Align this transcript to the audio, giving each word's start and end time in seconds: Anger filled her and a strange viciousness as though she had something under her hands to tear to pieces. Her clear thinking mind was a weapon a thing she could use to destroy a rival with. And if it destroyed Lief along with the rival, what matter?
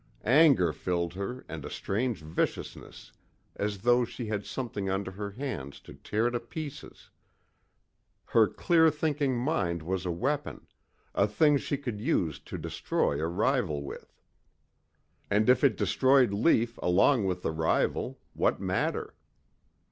Anger 0.25 0.73
filled 0.73 1.13
her 1.13 1.45
and 1.47 1.63
a 1.63 1.69
strange 1.69 2.21
viciousness 2.23 3.11
as 3.55 3.81
though 3.83 4.03
she 4.03 4.25
had 4.25 4.47
something 4.47 4.89
under 4.89 5.11
her 5.11 5.29
hands 5.29 5.79
to 5.81 5.93
tear 5.93 6.27
to 6.31 6.39
pieces. 6.39 7.11
Her 8.25 8.47
clear 8.47 8.89
thinking 8.89 9.37
mind 9.37 9.83
was 9.83 10.03
a 10.07 10.11
weapon 10.11 10.65
a 11.13 11.27
thing 11.27 11.59
she 11.59 11.77
could 11.77 12.01
use 12.01 12.39
to 12.39 12.57
destroy 12.57 13.21
a 13.21 13.27
rival 13.27 13.83
with. 13.83 14.11
And 15.29 15.47
if 15.49 15.63
it 15.63 15.77
destroyed 15.77 16.33
Lief 16.33 16.79
along 16.79 17.25
with 17.25 17.43
the 17.43 17.51
rival, 17.51 18.19
what 18.33 18.59
matter? 18.59 19.13